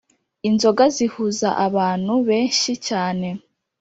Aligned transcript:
Inzoga 0.47 0.83
zihuza 0.95 1.49
abantu 1.67 2.13
beshyi 2.27 2.73
cyane 2.87 3.27